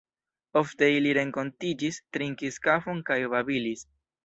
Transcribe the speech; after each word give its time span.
Ofte 0.61 0.89
ili 0.93 1.11
renkontiĝis, 1.17 2.01
trinkis 2.19 2.59
kafon 2.67 3.07
kaj 3.13 3.21
babilis. 3.37 3.89